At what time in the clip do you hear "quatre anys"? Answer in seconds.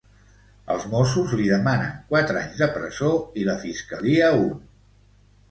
2.13-2.57